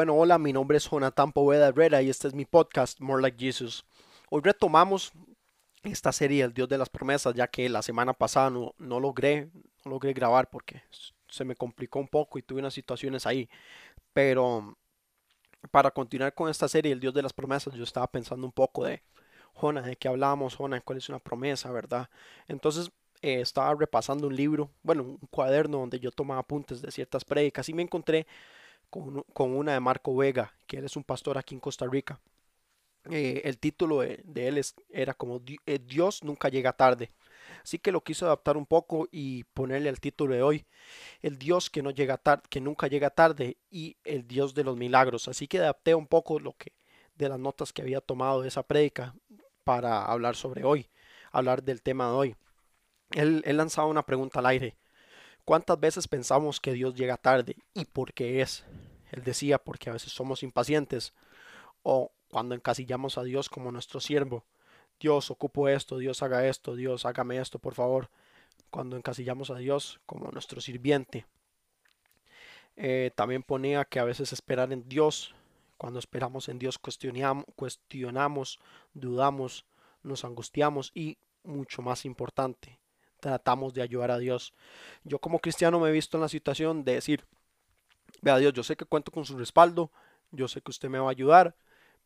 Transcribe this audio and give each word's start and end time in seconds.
Bueno, 0.00 0.14
hola, 0.14 0.38
mi 0.38 0.54
nombre 0.54 0.78
es 0.78 0.88
Jonathan 0.88 1.30
Poveda 1.30 1.68
Herrera 1.68 2.00
y 2.00 2.08
este 2.08 2.26
es 2.26 2.32
mi 2.32 2.46
podcast 2.46 2.98
More 3.00 3.20
Like 3.20 3.36
Jesus. 3.38 3.84
Hoy 4.30 4.40
retomamos 4.42 5.12
esta 5.82 6.10
serie 6.10 6.42
El 6.42 6.54
Dios 6.54 6.70
de 6.70 6.78
las 6.78 6.88
Promesas, 6.88 7.34
ya 7.34 7.48
que 7.48 7.68
la 7.68 7.82
semana 7.82 8.14
pasada 8.14 8.48
no, 8.48 8.74
no 8.78 8.98
logré, 8.98 9.50
logré 9.84 10.14
grabar 10.14 10.48
porque 10.48 10.82
se 11.28 11.44
me 11.44 11.54
complicó 11.54 11.98
un 11.98 12.08
poco 12.08 12.38
y 12.38 12.42
tuve 12.42 12.60
unas 12.60 12.72
situaciones 12.72 13.26
ahí. 13.26 13.50
Pero 14.14 14.74
para 15.70 15.90
continuar 15.90 16.32
con 16.32 16.48
esta 16.48 16.66
serie 16.66 16.92
El 16.92 17.00
Dios 17.00 17.12
de 17.12 17.20
las 17.20 17.34
Promesas, 17.34 17.74
yo 17.74 17.84
estaba 17.84 18.06
pensando 18.06 18.46
un 18.46 18.52
poco 18.52 18.86
de 18.86 19.02
Jona, 19.52 19.82
de 19.82 19.96
qué 19.96 20.08
hablamos, 20.08 20.56
Jona, 20.56 20.80
cuál 20.80 20.96
es 20.96 21.10
una 21.10 21.18
promesa, 21.18 21.70
¿verdad? 21.72 22.08
Entonces 22.48 22.90
eh, 23.20 23.42
estaba 23.42 23.74
repasando 23.74 24.28
un 24.28 24.34
libro, 24.34 24.70
bueno, 24.82 25.02
un 25.02 25.18
cuaderno 25.30 25.76
donde 25.76 26.00
yo 26.00 26.10
tomaba 26.10 26.40
apuntes 26.40 26.80
de 26.80 26.90
ciertas 26.90 27.22
prédicas 27.22 27.68
y 27.68 27.74
me 27.74 27.82
encontré 27.82 28.26
con, 28.90 29.24
una 29.54 29.72
de 29.72 29.80
Marco 29.80 30.14
Vega, 30.16 30.54
que 30.66 30.78
él 30.78 30.84
es 30.84 30.96
un 30.96 31.04
pastor 31.04 31.38
aquí 31.38 31.54
en 31.54 31.60
Costa 31.60 31.86
Rica. 31.86 32.20
Eh, 33.10 33.42
el 33.44 33.58
título 33.58 34.00
de, 34.00 34.22
él 34.34 34.60
era 34.90 35.14
como 35.14 35.40
eh, 35.66 35.78
Dios 35.78 36.22
nunca 36.22 36.48
llega 36.48 36.72
tarde. 36.72 37.12
Así 37.62 37.78
que 37.78 37.92
lo 37.92 38.02
quiso 38.02 38.26
adaptar 38.26 38.56
un 38.56 38.66
poco 38.66 39.08
y 39.10 39.44
ponerle 39.44 39.88
el 39.88 40.00
título 40.00 40.34
de 40.34 40.42
hoy, 40.42 40.66
el 41.22 41.38
Dios 41.38 41.70
que 41.70 41.82
no 41.82 41.90
llega 41.90 42.18
tarde, 42.18 42.42
que 42.50 42.60
nunca 42.60 42.86
llega 42.86 43.10
tarde 43.10 43.56
y 43.70 43.96
el 44.04 44.26
Dios 44.26 44.54
de 44.54 44.64
los 44.64 44.76
milagros. 44.76 45.28
Así 45.28 45.48
que 45.48 45.58
adapté 45.58 45.94
un 45.94 46.06
poco 46.06 46.38
lo 46.38 46.52
que 46.52 46.72
de 47.16 47.28
las 47.28 47.38
notas 47.38 47.72
que 47.72 47.82
había 47.82 48.00
tomado 48.00 48.42
de 48.42 48.48
esa 48.48 48.62
prédica 48.62 49.14
para 49.64 50.04
hablar 50.04 50.36
sobre 50.36 50.64
hoy, 50.64 50.88
hablar 51.32 51.62
del 51.62 51.82
tema 51.82 52.06
de 52.06 52.12
hoy. 52.12 52.36
Él, 53.12 53.42
él 53.44 53.56
lanzaba 53.56 53.88
una 53.88 54.04
pregunta 54.04 54.38
al 54.38 54.46
aire. 54.46 54.76
¿Cuántas 55.44 55.78
veces 55.80 56.08
pensamos 56.08 56.60
que 56.60 56.72
Dios 56.72 56.94
llega 56.94 57.16
tarde 57.16 57.56
y 57.74 57.84
por 57.84 58.12
qué 58.12 58.40
es? 58.40 58.64
Él 59.10 59.22
decía 59.24 59.58
porque 59.58 59.90
a 59.90 59.92
veces 59.92 60.12
somos 60.12 60.42
impacientes 60.42 61.12
o 61.82 62.12
cuando 62.30 62.54
encasillamos 62.54 63.18
a 63.18 63.24
Dios 63.24 63.48
como 63.48 63.72
nuestro 63.72 64.00
siervo. 64.00 64.44
Dios, 65.00 65.30
ocupo 65.30 65.68
esto, 65.68 65.98
Dios 65.98 66.22
haga 66.22 66.46
esto, 66.46 66.76
Dios 66.76 67.06
hágame 67.06 67.38
esto, 67.38 67.58
por 67.58 67.74
favor. 67.74 68.10
Cuando 68.70 68.96
encasillamos 68.96 69.50
a 69.50 69.56
Dios 69.56 70.00
como 70.06 70.30
nuestro 70.30 70.60
sirviente. 70.60 71.26
Eh, 72.76 73.10
también 73.14 73.42
ponía 73.42 73.84
que 73.84 73.98
a 73.98 74.04
veces 74.04 74.32
esperar 74.32 74.72
en 74.72 74.88
Dios, 74.88 75.34
cuando 75.76 75.98
esperamos 75.98 76.48
en 76.48 76.58
Dios 76.58 76.78
cuestionamos, 76.78 77.44
cuestionamos, 77.56 78.60
dudamos, 78.94 79.66
nos 80.02 80.24
angustiamos 80.24 80.92
y 80.94 81.18
mucho 81.42 81.82
más 81.82 82.04
importante, 82.04 82.78
tratamos 83.20 83.74
de 83.74 83.82
ayudar 83.82 84.10
a 84.10 84.18
Dios. 84.18 84.54
Yo 85.04 85.18
como 85.18 85.38
cristiano 85.38 85.78
me 85.80 85.88
he 85.88 85.92
visto 85.92 86.16
en 86.16 86.22
la 86.22 86.28
situación 86.28 86.84
de 86.84 86.94
decir, 86.94 87.24
vea 88.22 88.38
Dios, 88.38 88.52
yo 88.52 88.62
sé 88.62 88.76
que 88.76 88.84
cuento 88.84 89.12
con 89.12 89.24
su 89.24 89.38
respaldo, 89.38 89.90
yo 90.30 90.48
sé 90.48 90.60
que 90.60 90.70
usted 90.70 90.88
me 90.88 90.98
va 90.98 91.08
a 91.08 91.10
ayudar, 91.10 91.56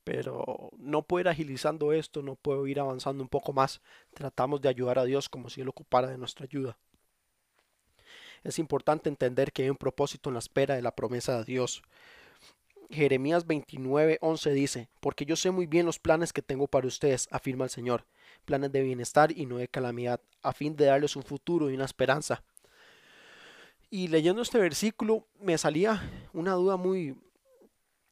pero 0.05 0.71
no 0.79 1.03
puedo 1.03 1.23
ir 1.23 1.29
agilizando 1.29 1.93
esto, 1.93 2.23
no 2.23 2.37
puedo 2.37 2.67
ir 2.67 2.79
avanzando 2.79 3.23
un 3.23 3.29
poco 3.29 3.53
más. 3.53 3.81
Tratamos 4.13 4.61
de 4.61 4.69
ayudar 4.69 4.99
a 4.99 5.05
Dios 5.05 5.29
como 5.29 5.49
si 5.49 5.63
Él 5.63 5.69
ocupara 5.69 6.09
de 6.09 6.19
nuestra 6.19 6.45
ayuda. 6.45 6.77
Es 8.45 8.59
importante 8.59 9.09
entender 9.09 9.53
que 9.53 9.63
hay 9.63 9.71
un 9.71 9.77
propósito 9.77 10.29
en 10.29 10.35
la 10.35 10.41
espera 10.41 10.75
de 10.75 10.83
la 10.83 10.95
promesa 10.95 11.39
de 11.39 11.45
Dios. 11.45 11.83
Jeremías 12.91 13.47
29:11 13.47 14.53
dice, 14.53 14.89
porque 15.01 15.25
yo 15.25 15.37
sé 15.37 15.51
muy 15.51 15.67
bien 15.67 15.87
los 15.87 15.99
planes 15.99 16.33
que 16.33 16.43
tengo 16.43 16.67
para 16.67 16.87
ustedes, 16.87 17.29
afirma 17.31 17.65
el 17.65 17.71
Señor, 17.71 18.05
planes 18.45 18.73
de 18.73 18.83
bienestar 18.83 19.33
y 19.37 19.47
no 19.47 19.57
de 19.57 19.69
calamidad, 19.69 20.21
a 20.43 20.53
fin 20.53 20.77
de 20.77 20.87
darles 20.87 21.17
un 21.17 21.23
futuro 21.23 21.71
y 21.71 21.75
una 21.75 21.85
esperanza. 21.85 22.43
Y 23.91 24.09
leyendo 24.09 24.43
este 24.43 24.59
versículo 24.59 25.27
me 25.39 25.57
salía 25.57 26.03
una 26.33 26.53
duda 26.53 26.77
muy, 26.77 27.17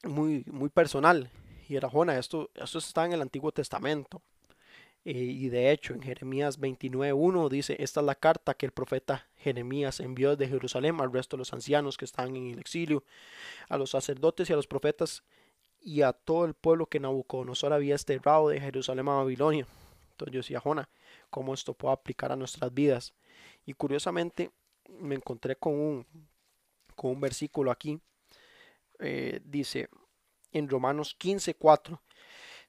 muy, 0.04 0.44
muy 0.46 0.68
personal. 0.68 1.30
Y 1.68 1.76
era, 1.76 1.88
Jona, 1.88 2.18
esto, 2.18 2.50
esto 2.54 2.78
está 2.78 3.04
en 3.04 3.14
el 3.14 3.22
Antiguo 3.22 3.50
Testamento. 3.52 4.22
Eh, 5.04 5.12
y 5.12 5.48
de 5.48 5.72
hecho, 5.72 5.94
en 5.94 6.02
Jeremías 6.02 6.60
29.1 6.60 7.48
dice, 7.48 7.76
esta 7.80 8.00
es 8.00 8.06
la 8.06 8.14
carta 8.14 8.54
que 8.54 8.66
el 8.66 8.72
profeta 8.72 9.28
Jeremías 9.36 9.98
envió 10.00 10.36
desde 10.36 10.52
Jerusalén 10.52 11.00
al 11.00 11.12
resto 11.12 11.36
de 11.36 11.40
los 11.40 11.52
ancianos 11.52 11.96
que 11.96 12.04
están 12.04 12.36
en 12.36 12.52
el 12.52 12.60
exilio, 12.60 13.04
a 13.68 13.76
los 13.76 13.90
sacerdotes 13.90 14.48
y 14.48 14.52
a 14.52 14.56
los 14.56 14.68
profetas 14.68 15.24
y 15.80 16.02
a 16.02 16.12
todo 16.12 16.44
el 16.44 16.54
pueblo 16.54 16.86
que 16.86 17.00
Nabucodonosor 17.00 17.72
había 17.72 17.94
desterrado 17.94 18.48
de 18.48 18.60
Jerusalén 18.60 19.08
a 19.08 19.14
Babilonia. 19.14 19.66
Entonces 20.12 20.32
yo 20.32 20.38
decía, 20.38 20.60
Jona, 20.60 20.88
¿cómo 21.30 21.52
esto 21.54 21.74
puede 21.74 21.94
aplicar 21.94 22.30
a 22.30 22.36
nuestras 22.36 22.72
vidas? 22.72 23.12
Y 23.66 23.72
curiosamente 23.74 24.52
me 24.88 25.16
encontré 25.16 25.56
con 25.56 25.74
un, 25.74 26.06
con 26.94 27.10
un 27.10 27.20
versículo 27.20 27.72
aquí. 27.72 28.00
Eh, 29.00 29.40
dice 29.44 29.88
en 30.52 30.68
Romanos 30.68 31.16
15:4. 31.18 32.00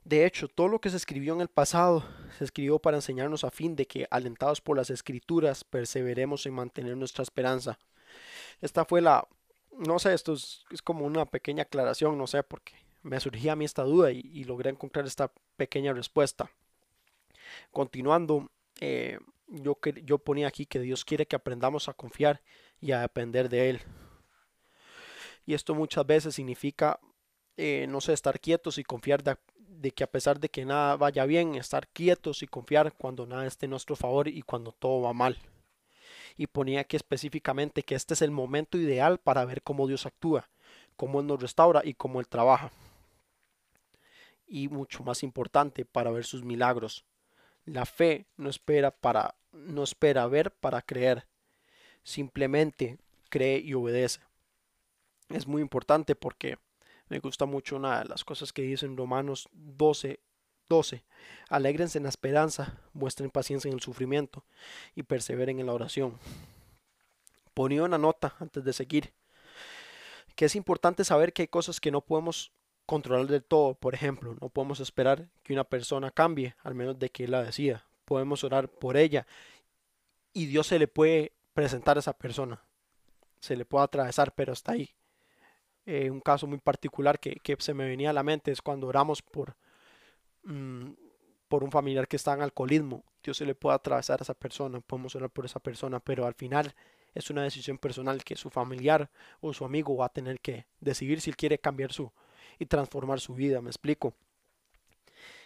De 0.03 0.25
hecho, 0.25 0.47
todo 0.47 0.67
lo 0.67 0.81
que 0.81 0.89
se 0.89 0.97
escribió 0.97 1.33
en 1.33 1.41
el 1.41 1.47
pasado 1.47 2.03
se 2.37 2.45
escribió 2.45 2.79
para 2.79 2.97
enseñarnos 2.97 3.43
a 3.43 3.51
fin 3.51 3.75
de 3.75 3.85
que, 3.85 4.07
alentados 4.09 4.61
por 4.61 4.77
las 4.77 4.89
escrituras, 4.89 5.63
perseveremos 5.63 6.45
en 6.45 6.53
mantener 6.53 6.97
nuestra 6.97 7.23
esperanza. 7.23 7.79
Esta 8.61 8.85
fue 8.85 9.01
la, 9.01 9.27
no 9.77 9.99
sé, 9.99 10.13
esto 10.13 10.33
es, 10.33 10.65
como 10.83 11.05
una 11.05 11.25
pequeña 11.25 11.63
aclaración, 11.63 12.17
no 12.17 12.27
sé, 12.27 12.43
porque 12.43 12.73
me 13.01 13.19
surgía 13.19 13.53
a 13.53 13.55
mí 13.55 13.65
esta 13.65 13.83
duda 13.83 14.11
y, 14.11 14.43
logré 14.43 14.69
encontrar 14.69 15.05
esta 15.05 15.31
pequeña 15.57 15.93
respuesta. 15.93 16.51
Continuando, 17.71 18.49
eh, 18.79 19.19
yo, 19.47 19.77
yo 20.03 20.17
ponía 20.19 20.47
aquí 20.47 20.65
que 20.65 20.79
Dios 20.79 21.05
quiere 21.05 21.25
que 21.25 21.35
aprendamos 21.35 21.89
a 21.89 21.93
confiar 21.93 22.41
y 22.79 22.91
a 22.91 23.01
depender 23.01 23.49
de 23.49 23.69
Él. 23.69 23.81
Y 25.45 25.53
esto 25.53 25.75
muchas 25.75 26.05
veces 26.05 26.35
significa, 26.35 26.99
eh, 27.57 27.85
no 27.89 28.01
sé, 28.01 28.13
estar 28.13 28.39
quietos 28.39 28.77
y 28.77 28.83
confiar 28.83 29.23
de, 29.23 29.37
de, 29.83 29.91
que 29.91 30.03
a 30.03 30.07
pesar 30.07 30.39
de 30.39 30.49
que 30.49 30.65
nada 30.65 30.95
vaya 30.95 31.25
bien, 31.25 31.55
estar 31.55 31.87
quietos 31.89 32.41
y 32.41 32.47
confiar 32.47 32.93
cuando 32.93 33.27
nada 33.27 33.45
esté 33.45 33.65
en 33.65 33.71
nuestro 33.71 33.95
favor 33.95 34.27
y 34.29 34.41
cuando 34.41 34.71
todo 34.71 35.01
va 35.01 35.13
mal. 35.13 35.37
Y 36.37 36.47
ponía 36.47 36.79
aquí 36.81 36.95
específicamente 36.95 37.83
que 37.83 37.95
este 37.95 38.13
es 38.13 38.21
el 38.21 38.31
momento 38.31 38.77
ideal 38.77 39.19
para 39.19 39.45
ver 39.45 39.61
cómo 39.61 39.85
Dios 39.87 40.05
actúa, 40.05 40.49
cómo 40.95 41.19
Él 41.19 41.27
nos 41.27 41.41
restaura 41.41 41.81
y 41.83 41.93
cómo 41.93 42.21
Él 42.21 42.27
trabaja. 42.27 42.71
Y 44.47 44.69
mucho 44.69 45.03
más 45.03 45.21
importante, 45.21 45.83
para 45.83 46.11
ver 46.11 46.23
sus 46.23 46.43
milagros. 46.43 47.03
La 47.65 47.85
fe 47.85 48.25
no 48.37 48.49
espera 48.49 48.91
para 48.91 49.35
no 49.51 49.83
espera 49.83 50.25
ver 50.27 50.51
para 50.51 50.81
creer. 50.81 51.27
Simplemente 52.03 52.97
cree 53.29 53.59
y 53.59 53.73
obedece. 53.73 54.21
Es 55.29 55.47
muy 55.47 55.61
importante 55.61 56.15
porque 56.15 56.57
me 57.13 57.19
gusta 57.19 57.45
mucho 57.45 57.75
una 57.75 57.99
de 57.99 58.05
las 58.05 58.23
cosas 58.23 58.51
que 58.51 58.63
dice 58.63 58.87
en 58.87 58.97
Romanos 58.97 59.47
12, 59.51 60.19
12. 60.67 61.03
Alégrense 61.47 61.99
en 61.99 62.05
la 62.05 62.09
esperanza, 62.09 62.79
muestren 62.91 63.29
paciencia 63.29 63.69
en 63.69 63.75
el 63.75 63.81
sufrimiento 63.81 64.43
y 64.95 65.03
perseveren 65.03 65.59
en 65.59 65.67
la 65.67 65.73
oración. 65.73 66.17
Ponía 67.53 67.83
una 67.83 67.99
nota 67.99 68.35
antes 68.39 68.63
de 68.63 68.73
seguir 68.73 69.13
que 70.35 70.45
es 70.45 70.55
importante 70.55 71.05
saber 71.05 71.33
que 71.33 71.43
hay 71.43 71.47
cosas 71.49 71.79
que 71.79 71.91
no 71.91 72.01
podemos 72.01 72.51
controlar 72.87 73.27
del 73.27 73.43
todo. 73.43 73.75
Por 73.75 73.93
ejemplo, 73.93 74.35
no 74.41 74.49
podemos 74.49 74.79
esperar 74.79 75.29
que 75.43 75.53
una 75.53 75.65
persona 75.65 76.09
cambie, 76.09 76.55
al 76.63 76.73
menos 76.73 76.97
de 76.97 77.11
que 77.11 77.27
la 77.27 77.43
decida. 77.43 77.85
Podemos 78.05 78.43
orar 78.43 78.69
por 78.69 78.97
ella 78.97 79.27
y 80.33 80.47
Dios 80.47 80.65
se 80.65 80.79
le 80.79 80.87
puede 80.87 81.33
presentar 81.53 81.97
a 81.97 81.99
esa 81.99 82.17
persona. 82.17 82.63
Se 83.39 83.55
le 83.55 83.65
puede 83.65 83.83
atravesar, 83.83 84.33
pero 84.33 84.51
está 84.51 84.71
ahí. 84.71 84.95
Eh, 85.85 86.09
un 86.09 86.21
caso 86.21 86.47
muy 86.47 86.59
particular 86.59 87.19
que, 87.19 87.39
se 87.59 87.73
me 87.73 87.85
venía 87.85 88.11
a 88.11 88.13
la 88.13 88.23
mente 88.23 88.51
es 88.51 88.61
cuando 88.61 88.87
oramos 88.87 89.21
por, 89.21 89.55
mm, 90.43 90.91
por 91.47 91.63
un 91.63 91.71
familiar 91.71 92.07
que 92.07 92.15
está 92.15 92.33
en 92.33 92.41
alcoholismo. 92.41 93.03
Dios 93.23 93.37
se 93.37 93.45
le 93.45 93.55
puede 93.55 93.75
atravesar 93.75 94.19
a 94.21 94.23
esa 94.23 94.33
persona, 94.33 94.81
podemos 94.81 95.15
orar 95.15 95.29
por 95.29 95.45
esa 95.45 95.59
persona, 95.59 95.99
pero 95.99 96.25
al 96.25 96.33
final 96.35 96.73
es 97.13 97.29
una 97.29 97.43
decisión 97.43 97.77
personal 97.77 98.23
que 98.23 98.35
su 98.35 98.49
familiar 98.49 99.09
o 99.39 99.53
su 99.53 99.65
amigo 99.65 99.95
va 99.95 100.07
a 100.07 100.09
tener 100.09 100.39
que 100.39 100.65
decidir 100.79 101.21
si 101.21 101.29
él 101.29 101.35
quiere 101.37 101.59
cambiar 101.59 101.91
su, 101.93 102.11
y 102.59 102.65
transformar 102.65 103.19
su 103.19 103.33
vida. 103.33 103.61
¿Me 103.61 103.69
explico? 103.69 104.13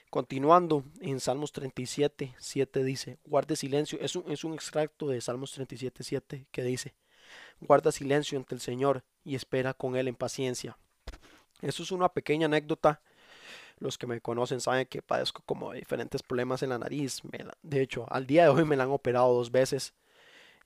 Continuando 0.10 0.86
en 1.02 1.20
Salmos 1.20 1.52
37, 1.52 2.36
7 2.38 2.84
dice, 2.84 3.18
guarde 3.26 3.56
silencio, 3.58 4.00
es 4.00 4.16
un, 4.16 4.32
es 4.32 4.44
un 4.46 4.54
extracto 4.54 5.08
de 5.08 5.20
Salmos 5.20 5.52
37, 5.52 6.04
7 6.04 6.48
que 6.50 6.64
dice, 6.64 6.94
guarda 7.60 7.92
silencio 7.92 8.38
ante 8.38 8.56
el 8.56 8.62
Señor 8.62 9.04
y 9.24 9.36
espera 9.36 9.74
con 9.74 9.96
Él 9.96 10.08
en 10.08 10.16
paciencia. 10.16 10.78
Eso 11.62 11.84
es 11.84 11.92
una 11.92 12.10
pequeña 12.10 12.46
anécdota. 12.46 13.02
Los 13.80 13.98
que 13.98 14.08
me 14.08 14.22
conocen 14.22 14.60
saben 14.60 14.88
que 14.88 15.02
padezco 15.02 15.44
como 15.46 15.74
diferentes 15.74 16.24
problemas 16.24 16.64
en 16.64 16.70
la 16.70 16.80
nariz. 16.80 17.22
de 17.62 17.82
hecho, 17.82 18.06
al 18.10 18.26
día 18.26 18.44
de 18.44 18.50
hoy 18.50 18.66
me 18.66 18.76
la 18.76 18.84
han 18.84 18.92
operado 18.92 19.34
dos 19.34 19.52
veces. 19.52 19.94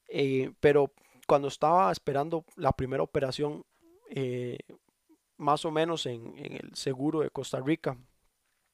Eh, 0.07 0.51
pero 0.59 0.91
cuando 1.27 1.47
estaba 1.47 1.91
esperando 1.91 2.45
la 2.55 2.71
primera 2.71 3.03
operación, 3.03 3.65
eh, 4.09 4.59
más 5.41 5.65
o 5.65 5.71
menos 5.71 6.05
en, 6.05 6.37
el 6.37 6.75
seguro 6.75 7.21
de 7.21 7.29
Costa 7.29 7.59
Rica. 7.59 7.97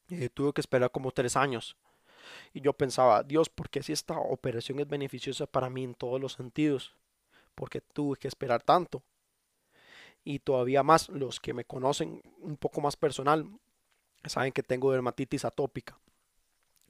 Eh, 0.10 0.30
tuve 0.30 0.54
que 0.54 0.62
esperar 0.62 0.92
como 0.92 1.12
tres 1.12 1.36
años. 1.36 1.76
Y 2.54 2.62
yo 2.62 2.74
pensaba, 2.74 3.24
Dios, 3.24 3.50
¿por 3.50 3.70
qué 3.70 3.82
si 3.82 3.94
esta 3.94 4.18
operación 4.18 4.80
es 4.80 4.88
beneficiosa 4.88 5.46
para 5.48 5.70
mí 5.70 5.84
en 5.84 5.96
todos 5.96 6.20
los 6.20 6.34
sentidos? 6.34 6.96
¿Por 7.58 7.70
qué 7.70 7.82
tuve 7.82 8.18
que 8.18 8.28
esperar 8.28 8.62
tanto? 8.64 9.04
y 10.28 10.40
todavía 10.40 10.84
más 10.84 11.08
los 11.08 11.40
que 11.40 11.54
me 11.54 11.64
conocen 11.64 12.22
un 12.42 12.58
poco 12.58 12.82
más 12.82 12.98
personal 12.98 13.50
saben 14.26 14.52
que 14.52 14.62
tengo 14.62 14.92
dermatitis 14.92 15.46
atópica. 15.46 15.98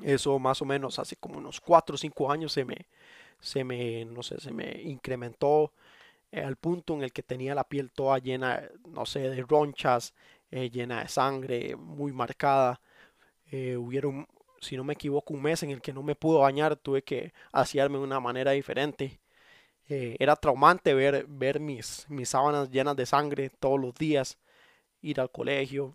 Eso 0.01 0.39
más 0.39 0.59
o 0.63 0.65
menos 0.65 0.97
hace 0.97 1.17
como 1.17 1.37
unos 1.37 1.61
4 1.61 1.93
o 1.93 1.97
5 1.99 2.31
años 2.31 2.51
se 2.51 2.65
me, 2.65 2.87
se 3.39 3.63
me, 3.63 4.05
no 4.05 4.23
sé, 4.23 4.39
se 4.39 4.51
me 4.51 4.81
incrementó 4.81 5.71
eh, 6.31 6.41
al 6.41 6.55
punto 6.55 6.95
en 6.95 7.03
el 7.03 7.13
que 7.13 7.21
tenía 7.21 7.53
la 7.53 7.63
piel 7.63 7.91
toda 7.91 8.17
llena, 8.17 8.63
no 8.87 9.05
sé, 9.05 9.29
de 9.29 9.43
ronchas, 9.43 10.15
eh, 10.49 10.71
llena 10.71 11.01
de 11.03 11.07
sangre, 11.07 11.75
muy 11.75 12.11
marcada. 12.13 12.81
Eh, 13.51 13.77
hubieron, 13.77 14.27
si 14.61 14.77
no 14.77 14.83
me 14.83 14.93
equivoco, 14.93 15.33
un 15.35 15.43
mes 15.43 15.63
en 15.63 15.71
el 15.71 15.81
que 15.81 15.93
no 15.93 16.03
me 16.03 16.15
pudo 16.15 16.39
bañar, 16.39 16.75
tuve 16.77 17.03
que 17.03 17.33
asearme 17.51 17.99
de 17.99 18.03
una 18.05 18.19
manera 18.19 18.51
diferente. 18.51 19.19
Era 19.87 20.35
traumante 20.35 20.93
ver, 20.93 21.25
ver 21.27 21.59
mis, 21.59 22.05
mis 22.09 22.29
sábanas 22.29 22.69
llenas 22.69 22.95
de 22.95 23.05
sangre 23.05 23.49
todos 23.49 23.79
los 23.79 23.95
días, 23.95 24.37
ir 25.01 25.19
al 25.21 25.31
colegio, 25.31 25.93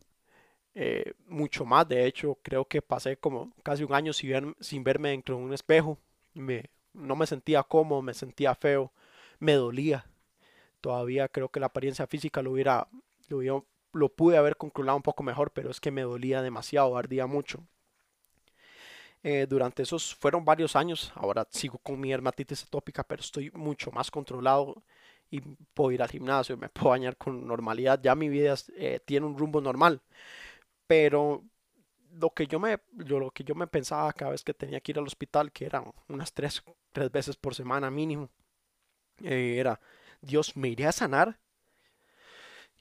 mucho 1.27 1.65
más. 1.65 1.89
De 1.89 2.07
hecho, 2.07 2.39
creo 2.43 2.65
que 2.67 2.83
pasé 2.83 3.17
como 3.17 3.53
casi 3.63 3.85
un 3.85 3.95
año 3.95 4.13
sin, 4.13 4.31
ver, 4.31 4.57
sin 4.61 4.85
verme 4.85 5.11
dentro 5.11 5.37
de 5.37 5.43
un 5.43 5.53
espejo. 5.53 5.99
Me, 6.35 6.65
no 6.95 7.17
me 7.17 7.27
sentía 7.27 7.63
cómodo, 7.63 8.03
me 8.03 8.15
sentía 8.15 8.55
feo, 8.55 8.93
me 9.39 9.55
dolía 9.55 10.07
todavía 10.83 11.29
creo 11.29 11.49
que 11.49 11.61
la 11.61 11.67
apariencia 11.67 12.07
física 12.07 12.43
lo 12.43 12.51
hubiera, 12.51 12.89
lo, 13.29 13.65
lo 13.95 14.09
pude 14.11 14.37
haber 14.37 14.59
controlado 14.59 14.97
un 14.97 15.03
poco 15.03 15.23
mejor, 15.23 15.53
pero 15.53 15.71
es 15.71 15.81
que 15.81 15.91
me 15.91 16.03
dolía 16.03 16.43
demasiado, 16.43 16.99
ardía 16.99 17.27
mucho. 17.27 17.65
Eh, 19.25 19.47
durante 19.49 19.83
esos 19.85 20.15
fueron 20.17 20.45
varios 20.45 20.75
años, 20.75 21.13
ahora 21.15 21.47
sigo 21.51 21.79
con 21.79 22.01
mi 22.01 22.11
dermatitis 22.11 22.65
atópica, 22.65 23.05
pero 23.05 23.21
estoy 23.21 23.51
mucho 23.53 23.93
más 23.93 24.11
controlado 24.11 24.83
y 25.31 25.41
puedo 25.41 25.93
ir 25.93 26.03
al 26.03 26.11
gimnasio, 26.11 26.57
me 26.57 26.69
puedo 26.71 26.91
bañar 26.91 27.17
con 27.17 27.47
normalidad, 27.47 28.01
ya 28.03 28.15
mi 28.17 28.29
vida 28.29 28.55
eh, 28.77 29.01
tiene 29.05 29.27
un 29.27 29.39
rumbo 29.39 29.61
normal, 29.61 30.01
pero 30.87 31.45
lo 32.13 32.31
que 32.31 32.47
yo 32.47 32.61
me 32.61 32.81
lo 32.97 33.31
que 33.31 33.45
yo 33.45 33.55
me 33.55 33.67
pensaba 33.67 34.13
cada 34.13 34.33
vez 34.33 34.43
que 34.45 34.55
tenía 34.55 34.81
que 34.81 34.93
ir 34.93 34.99
al 34.99 35.07
hospital, 35.07 35.53
que 35.53 35.67
eran 35.67 35.93
unas 36.09 36.33
tres, 36.33 36.63
tres 36.93 37.11
veces 37.13 37.37
por 37.37 37.55
semana 37.55 37.91
mínimo, 37.91 38.29
eh, 39.23 39.57
era 39.59 39.81
Dios 40.21 40.57
me 40.57 40.69
iría 40.69 40.91
a 40.91 40.93
sanar. 40.93 41.39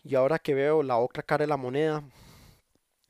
Y 0.04 0.16
ahora 0.16 0.40
que 0.40 0.54
veo 0.56 0.84
la 0.84 0.98
otra 0.98 1.24
cara 1.24 1.44
de 1.44 1.48
la 1.48 1.58
moneda, 1.58 2.04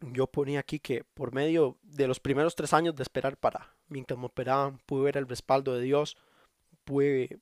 yo 0.01 0.27
ponía 0.27 0.59
aquí 0.59 0.80
que 0.80 1.03
por 1.03 1.33
medio 1.33 1.77
de 1.83 2.07
los 2.07 2.19
primeros 2.19 2.56
tres 2.56 2.74
años 2.74 2.95
de 2.95 3.03
esperar 3.03 3.38
para 3.38 3.75
mientras 3.88 4.19
me 4.19 4.25
operaban, 4.25 4.80
pude 4.86 5.03
ver 5.03 5.18
el 5.18 5.27
respaldo 5.27 5.75
de 5.75 5.81
Dios, 5.81 6.18
pude 6.83 7.39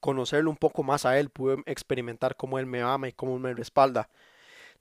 conocerlo 0.00 0.50
un 0.50 0.56
poco 0.56 0.82
más 0.82 1.06
a 1.06 1.18
Él, 1.18 1.30
pude 1.30 1.62
experimentar 1.66 2.36
cómo 2.36 2.58
Él 2.58 2.66
me 2.66 2.82
ama 2.82 3.08
y 3.08 3.12
cómo 3.12 3.38
me 3.38 3.54
respalda. 3.54 4.08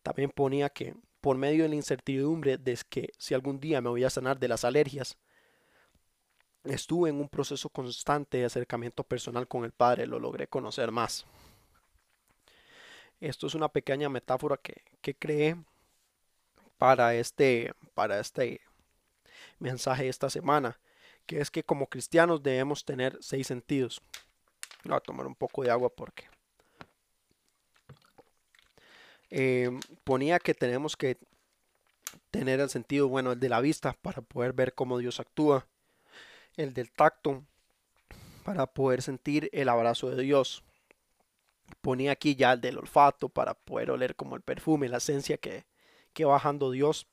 También 0.01 0.31
ponía 0.31 0.69
que 0.69 0.95
por 1.19 1.37
medio 1.37 1.63
de 1.63 1.69
la 1.69 1.75
incertidumbre 1.75 2.57
de 2.57 2.79
que 2.89 3.11
si 3.17 3.33
algún 3.35 3.59
día 3.59 3.81
me 3.81 3.89
voy 3.89 4.03
a 4.03 4.09
sanar 4.09 4.39
de 4.39 4.47
las 4.47 4.65
alergias, 4.65 5.17
estuve 6.63 7.09
en 7.09 7.19
un 7.19 7.29
proceso 7.29 7.69
constante 7.69 8.37
de 8.39 8.45
acercamiento 8.45 9.03
personal 9.03 9.47
con 9.47 9.63
el 9.65 9.71
Padre, 9.71 10.07
lo 10.07 10.19
logré 10.19 10.47
conocer 10.47 10.91
más. 10.91 11.25
Esto 13.19 13.45
es 13.45 13.53
una 13.53 13.69
pequeña 13.69 14.09
metáfora 14.09 14.57
que, 14.57 14.81
que 15.01 15.13
creé 15.13 15.55
para 16.81 17.13
este, 17.13 17.75
para 17.93 18.19
este 18.19 18.59
mensaje 19.59 20.07
esta 20.07 20.31
semana, 20.31 20.79
que 21.27 21.39
es 21.39 21.51
que 21.51 21.63
como 21.63 21.85
cristianos 21.85 22.41
debemos 22.41 22.85
tener 22.85 23.19
seis 23.21 23.45
sentidos. 23.45 24.01
Voy 24.83 24.97
a 24.97 24.99
tomar 24.99 25.27
un 25.27 25.35
poco 25.35 25.61
de 25.61 25.69
agua 25.69 25.93
porque 25.95 26.27
eh, 29.29 29.69
ponía 30.03 30.39
que 30.39 30.55
tenemos 30.55 30.97
que 30.97 31.19
tener 32.31 32.59
el 32.59 32.71
sentido 32.71 33.07
bueno, 33.07 33.33
el 33.33 33.39
de 33.39 33.49
la 33.49 33.61
vista, 33.61 33.93
para 34.01 34.23
poder 34.23 34.53
ver 34.53 34.73
cómo 34.73 34.97
Dios 34.97 35.19
actúa 35.19 35.67
el 36.57 36.73
del 36.73 36.91
tacto, 36.91 37.45
para 38.43 38.65
poder 38.65 39.03
sentir 39.03 39.51
el 39.53 39.69
abrazo 39.69 40.09
de 40.09 40.23
Dios. 40.23 40.63
Ponía 41.81 42.13
aquí 42.13 42.35
ya 42.35 42.53
el 42.53 42.61
del 42.61 42.79
olfato 42.79 43.29
para 43.29 43.53
poder 43.53 43.91
oler 43.91 44.15
como 44.15 44.35
el 44.35 44.41
perfume, 44.41 44.89
la 44.89 44.97
esencia 44.97 45.37
que, 45.37 45.69
que 46.13 46.25
bajando 46.25 46.71
Dios. 46.71 47.07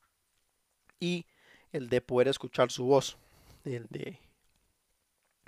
Y 0.99 1.25
el 1.71 1.89
de 1.89 2.01
poder 2.01 2.27
escuchar 2.27 2.71
su 2.71 2.85
voz. 2.85 3.17
El 3.65 3.87
de. 3.89 4.19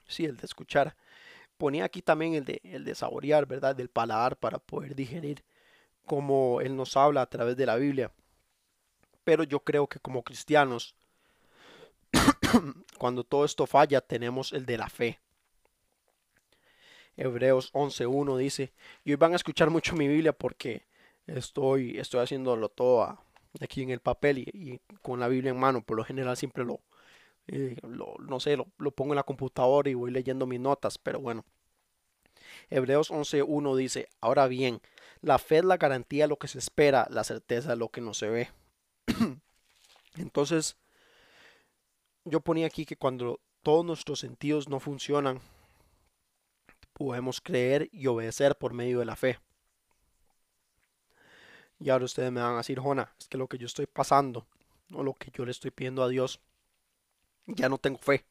Sí, 0.07 0.25
el 0.25 0.37
de 0.37 0.45
escuchar. 0.45 0.95
Ponía 1.57 1.85
aquí 1.85 2.01
también 2.01 2.33
el 2.33 2.45
de, 2.45 2.61
el 2.63 2.85
de 2.85 2.95
saborear, 2.95 3.45
¿verdad? 3.45 3.75
Del 3.75 3.89
paladar 3.89 4.37
para 4.37 4.59
poder 4.59 4.95
digerir 4.95 5.43
como 6.05 6.61
Él 6.61 6.75
nos 6.75 6.97
habla 6.97 7.21
a 7.21 7.29
través 7.29 7.55
de 7.55 7.65
la 7.65 7.75
Biblia. 7.75 8.11
Pero 9.23 9.43
yo 9.43 9.59
creo 9.59 9.87
que 9.87 9.99
como 9.99 10.23
cristianos 10.23 10.95
cuando 12.97 13.23
todo 13.23 13.45
esto 13.45 13.65
falla, 13.67 14.01
tenemos 14.01 14.53
el 14.53 14.65
de 14.65 14.77
la 14.77 14.89
fe. 14.89 15.19
Hebreos 17.17 17.71
11.1 17.73 18.37
dice, 18.37 18.73
y 19.03 19.11
hoy 19.11 19.17
van 19.17 19.33
a 19.33 19.35
escuchar 19.35 19.69
mucho 19.69 19.95
mi 19.95 20.07
Biblia 20.07 20.33
porque 20.33 20.85
estoy, 21.27 21.99
estoy 21.99 22.21
haciéndolo 22.21 22.69
todo 22.69 23.19
aquí 23.59 23.83
en 23.83 23.89
el 23.89 23.99
papel 23.99 24.39
y, 24.39 24.79
con 25.01 25.19
la 25.19 25.27
Biblia 25.27 25.51
en 25.51 25.59
mano. 25.59 25.83
Por 25.83 25.97
lo 25.97 26.03
general 26.03 26.37
siempre 26.37 26.63
lo, 26.63 26.81
eh, 27.47 27.75
no 27.83 28.39
sé, 28.39 28.57
lo, 28.57 28.67
lo, 28.77 28.91
pongo 28.91 29.13
en 29.13 29.17
la 29.17 29.23
computadora 29.23 29.89
y 29.89 29.93
voy 29.93 30.11
leyendo 30.11 30.45
mis 30.45 30.59
notas, 30.59 30.97
pero 30.97 31.19
bueno. 31.19 31.45
Hebreos 32.69 33.11
11.1 33.11 33.75
dice, 33.75 34.09
ahora 34.19 34.47
bien, 34.47 34.81
la 35.21 35.37
fe 35.37 35.57
es 35.57 35.65
la 35.65 35.77
garantía 35.77 36.23
de 36.25 36.29
lo 36.29 36.37
que 36.37 36.47
se 36.47 36.59
espera, 36.59 37.07
la 37.09 37.23
certeza 37.23 37.71
de 37.71 37.75
lo 37.75 37.89
que 37.89 38.01
no 38.01 38.13
se 38.13 38.29
ve. 38.29 38.49
Entonces, 40.15 40.77
yo 42.25 42.41
ponía 42.41 42.67
aquí 42.67 42.85
que 42.85 42.97
cuando 42.97 43.39
todos 43.63 43.85
nuestros 43.85 44.19
sentidos 44.19 44.69
no 44.69 44.79
funcionan, 44.79 45.39
podemos 46.93 47.41
creer 47.41 47.89
y 47.91 48.07
obedecer 48.07 48.57
por 48.57 48.73
medio 48.73 48.99
de 48.99 49.05
la 49.05 49.15
fe. 49.15 49.39
Y 51.81 51.89
ahora 51.89 52.05
ustedes 52.05 52.31
me 52.31 52.41
van 52.41 52.53
a 52.53 52.57
decir, 52.57 52.79
Jona, 52.79 53.11
es 53.19 53.27
que 53.27 53.37
lo 53.37 53.47
que 53.47 53.57
yo 53.57 53.65
estoy 53.65 53.87
pasando, 53.87 54.45
o 54.93 55.01
lo 55.01 55.15
que 55.15 55.31
yo 55.31 55.45
le 55.45 55.51
estoy 55.51 55.71
pidiendo 55.71 56.03
a 56.03 56.09
Dios, 56.09 56.39
ya 57.47 57.69
no 57.69 57.79
tengo 57.79 57.97
fe. 57.97 58.23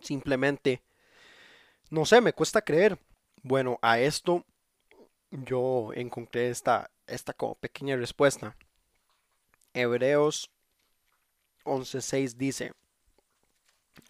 Simplemente, 0.00 0.82
no 1.88 2.04
sé, 2.04 2.20
me 2.20 2.34
cuesta 2.34 2.60
creer. 2.60 2.98
Bueno, 3.42 3.78
a 3.80 3.98
esto 3.98 4.44
yo 5.30 5.90
encontré 5.94 6.50
esta, 6.50 6.90
esta 7.06 7.32
como 7.32 7.54
pequeña 7.54 7.96
respuesta. 7.96 8.54
Hebreos 9.72 10.50
11.6 11.64 12.34
dice, 12.34 12.72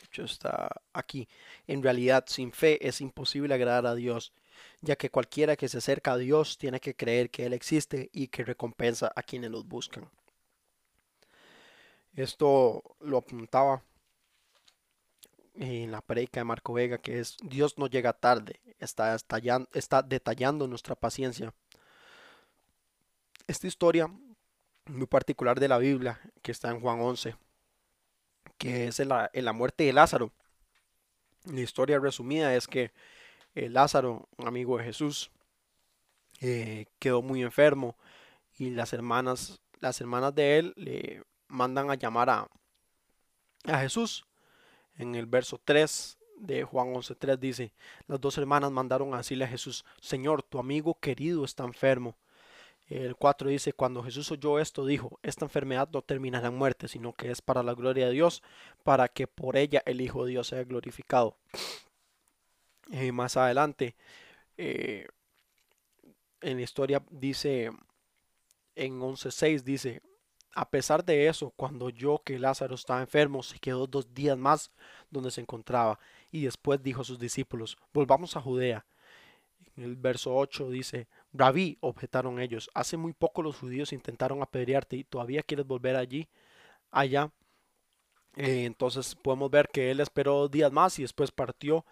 hecho 0.05 0.25
está 0.25 0.83
aquí, 0.93 1.29
en 1.67 1.83
realidad 1.83 2.25
sin 2.27 2.53
fe 2.53 2.85
es 2.87 3.01
imposible 3.01 3.55
agradar 3.55 3.87
a 3.87 3.95
Dios, 3.95 4.33
ya 4.81 4.97
que 4.97 5.11
cualquiera 5.11 5.57
que 5.57 5.69
se 5.69 5.79
acerca 5.79 6.13
a 6.13 6.19
Dios 6.19 6.59
tiene 6.59 6.81
que 6.81 6.95
creer 6.95 7.31
que 7.31 7.47
Él 7.47 7.53
existe 7.53 8.11
y 8.13 8.29
que 8.29 8.45
recompensa 8.45 9.13
a 9.15 9.23
quienes 9.23 9.51
los 9.51 9.67
buscan. 9.67 10.09
Esto 12.15 12.83
lo 13.01 13.19
apuntaba 13.19 13.83
en 15.55 15.91
la 15.91 16.01
predica 16.01 16.41
de 16.41 16.45
Marco 16.45 16.73
Vega, 16.73 16.99
que 16.99 17.21
es 17.21 17.37
Dios 17.43 17.79
no 17.79 17.87
llega 17.87 18.13
tarde, 18.13 18.61
está, 18.79 19.17
está 19.73 20.03
detallando 20.03 20.67
nuestra 20.67 20.95
paciencia. 20.95 21.53
Esta 23.47 23.67
historia 23.67 24.11
muy 24.87 25.07
particular 25.07 25.59
de 25.61 25.69
la 25.69 25.79
Biblia, 25.79 26.21
que 26.43 26.53
está 26.53 26.71
en 26.71 26.81
Juan 26.81 27.01
11, 27.01 27.37
que 28.59 28.89
es 28.89 29.01
en 29.01 29.09
la, 29.09 29.53
muerte 29.53 29.85
de 29.85 29.93
Lázaro. 29.93 30.33
La 31.45 31.61
historia 31.61 31.99
resumida 31.99 32.55
es 32.55 32.67
que 32.67 32.93
eh, 33.57 33.71
Lázaro, 33.71 34.29
un 34.37 34.47
amigo 34.47 34.77
de 34.77 34.85
Jesús, 34.85 35.31
eh, 36.43 36.87
quedó 36.99 37.23
muy 37.23 37.43
enfermo 37.43 37.97
y 38.59 38.71
las 38.71 38.93
hermanas, 38.93 39.61
las 39.81 39.99
hermanas 40.01 40.35
de 40.35 40.59
él 40.59 40.75
le 40.77 41.23
mandan 41.49 41.91
a 41.91 41.95
llamar 41.95 42.29
a, 42.29 42.49
a 43.65 43.79
Jesús. 43.79 44.27
En 44.99 45.15
el 45.15 45.25
verso 45.25 45.59
3 45.65 46.19
de 46.39 46.65
Juan 46.65 46.89
11.3 46.93 47.39
dice, 47.39 47.73
las 48.07 48.21
dos 48.21 48.37
hermanas 48.37 48.71
mandaron 48.71 49.15
a 49.15 49.19
decirle 49.19 49.45
a 49.47 49.49
Jesús, 49.49 49.87
Señor, 50.03 50.43
tu 50.43 50.59
amigo 50.59 50.99
querido 51.01 51.43
está 51.45 51.65
enfermo. 51.65 52.15
El 52.89 53.17
4 53.17 53.49
dice, 53.49 53.73
cuando 53.73 54.03
Jesús 54.03 54.31
oyó 54.31 54.59
esto, 54.59 54.85
dijo, 54.85 55.19
esta 55.23 55.47
enfermedad 55.47 55.89
no 55.93 56.03
terminará 56.03 56.49
en 56.49 56.59
muerte, 56.59 56.89
sino 56.89 57.15
que 57.15 57.31
es 57.31 57.41
para 57.41 57.63
la 57.63 57.73
gloria 57.73 58.07
de 58.07 58.13
Dios, 58.13 58.43
para 58.85 59.09
que 59.09 59.27
por 59.27 59.57
ella 59.57 59.83
el 59.87 60.03
Hijo 60.03 60.25
de 60.25 60.33
Dios 60.33 60.49
sea 60.49 60.63
glorificado. 60.63 61.37
Y 62.91 63.13
más 63.13 63.37
adelante, 63.37 63.97
eh, 64.57 65.07
en 66.41 66.57
la 66.57 66.63
historia 66.63 67.03
dice, 67.11 67.71
en 68.75 69.01
11.6 69.01 69.63
dice, 69.63 70.03
a 70.55 70.69
pesar 70.71 71.05
de 71.05 71.29
eso, 71.29 71.53
cuando 71.57 71.91
yo 71.91 72.23
que 72.25 72.39
Lázaro 72.39 72.75
estaba 72.75 73.01
enfermo, 73.01 73.43
se 73.43 73.59
quedó 73.59 73.87
dos 73.87 74.15
días 74.15 74.39
más 74.39 74.71
donde 75.11 75.31
se 75.31 75.41
encontraba, 75.43 75.99
y 76.31 76.45
después 76.45 76.83
dijo 76.83 77.03
a 77.03 77.05
sus 77.05 77.19
discípulos, 77.19 77.77
volvamos 77.93 78.37
a 78.37 78.41
Judea 78.41 78.87
En 79.77 79.85
el 79.85 79.97
verso 79.97 80.35
8 80.37 80.71
dice, 80.71 81.09
Rabí, 81.33 81.79
objetaron 81.81 82.41
ellos, 82.41 82.71
hace 82.75 82.97
muy 82.97 83.13
poco 83.13 83.43
los 83.43 83.57
judíos 83.59 83.93
intentaron 83.93 84.43
apedrearte 84.43 84.97
y 84.97 85.05
todavía 85.05 85.43
quieres 85.43 85.67
volver 85.67 85.97
allí, 85.97 86.29
allá. 86.91 87.31
Eh, 88.37 88.65
entonces 88.67 89.15
podemos 89.15 89.51
ver 89.51 89.69
que 89.69 89.91
él 89.91 90.01
esperó 90.01 90.49
días 90.49 90.73
más 90.73 90.99
y 90.99 91.03
después 91.03 91.31
partió, 91.33 91.85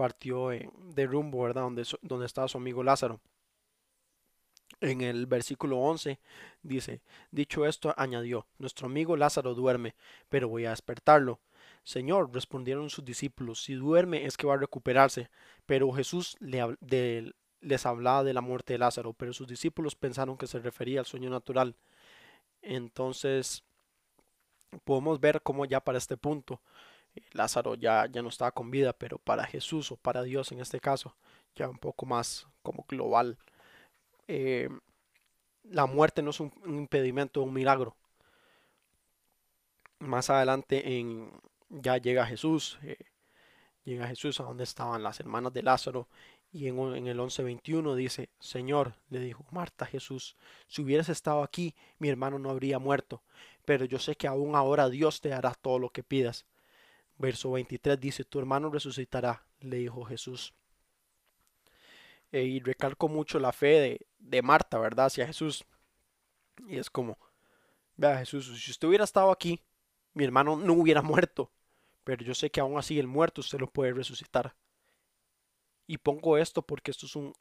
partió 0.00 0.48
de 0.48 1.06
rumbo, 1.06 1.42
¿verdad? 1.42 1.60
Donde, 1.60 1.86
donde 2.00 2.24
estaba 2.24 2.48
su 2.48 2.56
amigo 2.56 2.82
Lázaro. 2.82 3.20
En 4.80 5.02
el 5.02 5.26
versículo 5.26 5.76
11 5.76 6.18
dice, 6.62 7.02
dicho 7.30 7.66
esto, 7.66 7.92
añadió, 7.98 8.46
nuestro 8.56 8.86
amigo 8.86 9.14
Lázaro 9.14 9.54
duerme, 9.54 9.94
pero 10.30 10.48
voy 10.48 10.64
a 10.64 10.70
despertarlo. 10.70 11.38
Señor, 11.84 12.32
respondieron 12.32 12.88
sus 12.88 13.04
discípulos, 13.04 13.62
si 13.62 13.74
duerme 13.74 14.24
es 14.24 14.38
que 14.38 14.46
va 14.46 14.54
a 14.54 14.56
recuperarse. 14.56 15.28
Pero 15.66 15.92
Jesús 15.92 16.38
les 16.40 17.84
hablaba 17.84 18.24
de 18.24 18.32
la 18.32 18.40
muerte 18.40 18.72
de 18.72 18.78
Lázaro, 18.78 19.12
pero 19.12 19.34
sus 19.34 19.48
discípulos 19.48 19.96
pensaron 19.96 20.38
que 20.38 20.46
se 20.46 20.60
refería 20.60 21.00
al 21.00 21.06
sueño 21.06 21.28
natural. 21.28 21.76
Entonces, 22.62 23.64
podemos 24.84 25.20
ver 25.20 25.42
cómo 25.42 25.66
ya 25.66 25.80
para 25.80 25.98
este 25.98 26.16
punto 26.16 26.62
Lázaro 27.32 27.74
ya, 27.74 28.06
ya 28.10 28.22
no 28.22 28.28
estaba 28.28 28.52
con 28.52 28.70
vida, 28.70 28.92
pero 28.92 29.18
para 29.18 29.44
Jesús 29.44 29.92
o 29.92 29.96
para 29.96 30.22
Dios 30.22 30.52
en 30.52 30.60
este 30.60 30.80
caso, 30.80 31.16
ya 31.56 31.68
un 31.68 31.78
poco 31.78 32.06
más 32.06 32.46
como 32.62 32.84
global 32.88 33.38
eh, 34.32 34.68
la 35.64 35.86
muerte 35.86 36.22
no 36.22 36.30
es 36.30 36.38
un, 36.38 36.52
impedimento, 36.64 37.42
un 37.42 37.52
milagro. 37.52 37.96
Más 39.98 40.30
adelante 40.30 40.98
en, 40.98 41.30
ya 41.68 41.96
llega 41.98 42.24
Jesús, 42.26 42.78
eh, 42.82 42.96
llega 43.84 44.06
Jesús 44.06 44.38
a 44.38 44.44
donde 44.44 44.62
estaban 44.62 45.02
las 45.02 45.18
hermanas 45.18 45.52
de 45.52 45.64
Lázaro 45.64 46.08
y 46.52 46.68
en, 46.68 46.78
en 46.94 47.08
el 47.08 47.18
11.21 47.18 47.96
dice, 47.96 48.30
Señor, 48.38 48.94
le 49.08 49.18
dijo 49.18 49.44
Marta 49.50 49.84
Jesús, 49.84 50.36
si 50.68 50.82
hubieras 50.82 51.08
estado 51.08 51.42
aquí, 51.42 51.74
mi 51.98 52.08
hermano 52.08 52.38
no 52.38 52.50
habría 52.50 52.78
muerto, 52.78 53.24
pero 53.64 53.84
yo 53.84 53.98
sé 53.98 54.14
que 54.14 54.28
aún 54.28 54.54
ahora 54.54 54.88
Dios 54.88 55.20
te 55.20 55.32
hará 55.32 55.54
todo 55.54 55.80
lo 55.80 55.90
que 55.90 56.04
pidas. 56.04 56.46
Verso 57.20 57.50
23 57.50 58.00
dice, 58.00 58.24
tu 58.24 58.38
hermano 58.38 58.70
resucitará, 58.70 59.44
le 59.60 59.76
dijo 59.76 60.06
Jesús. 60.06 60.54
Eh, 62.32 62.44
y 62.44 62.60
recalco 62.60 63.08
mucho 63.08 63.38
la 63.38 63.52
fe 63.52 63.66
de, 63.66 64.06
de 64.18 64.40
Marta, 64.40 64.78
¿verdad? 64.78 65.04
Hacia 65.04 65.26
Jesús. 65.26 65.66
Y 66.66 66.78
es 66.78 66.88
como, 66.88 67.18
vea 67.98 68.16
Jesús, 68.20 68.46
si 68.58 68.70
usted 68.70 68.88
hubiera 68.88 69.04
estado 69.04 69.30
aquí, 69.30 69.60
mi 70.14 70.24
hermano 70.24 70.56
no 70.56 70.72
hubiera 70.72 71.02
muerto. 71.02 71.52
Pero 72.04 72.24
yo 72.24 72.34
sé 72.34 72.50
que 72.50 72.60
aún 72.60 72.78
así 72.78 72.98
el 72.98 73.06
muerto 73.06 73.42
usted 73.42 73.60
lo 73.60 73.70
puede 73.70 73.92
resucitar. 73.92 74.56
Y 75.86 75.98
pongo 75.98 76.38
esto 76.38 76.62
porque 76.62 76.90
esto 76.90 77.04
es 77.04 77.16
un, 77.16 77.34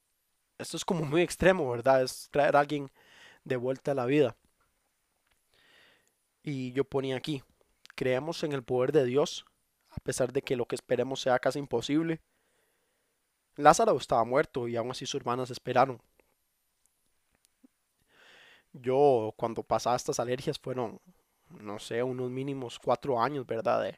esto 0.58 0.76
es 0.76 0.84
como 0.84 1.06
muy 1.06 1.22
extremo, 1.22 1.72
¿verdad? 1.72 2.04
Es 2.04 2.28
traer 2.32 2.58
a 2.58 2.60
alguien 2.60 2.92
de 3.46 3.56
vuelta 3.56 3.92
a 3.92 3.96
la 3.96 4.06
vida. 4.06 4.36
Y 6.44 6.74
yo 6.74 6.84
ponía 6.84 7.16
aquí, 7.16 7.44
creemos 7.96 8.44
en 8.44 8.52
el 8.52 8.64
poder 8.64 8.92
de 8.92 9.06
Dios, 9.06 9.46
a 10.00 10.02
pesar 10.02 10.32
de 10.32 10.42
que 10.42 10.56
lo 10.56 10.66
que 10.66 10.76
esperemos 10.76 11.20
sea 11.20 11.38
casi 11.40 11.60
imposible. 11.60 12.22
Lázaro 13.58 13.98
estaba 13.98 14.24
muerto 14.24 14.68
y 14.68 14.78
aún 14.78 14.92
así 14.92 15.06
sus 15.06 15.20
hermanas 15.20 15.52
esperaron. 15.52 16.02
Yo 18.72 19.34
cuando 19.36 19.62
pasaba 19.62 19.98
estas 19.98 20.20
alergias 20.20 20.58
fueron, 20.58 21.02
no 21.50 21.80
sé, 21.80 22.02
unos 22.02 22.30
mínimos 22.32 22.80
cuatro 22.80 23.22
años, 23.22 23.46
¿verdad? 23.46 23.94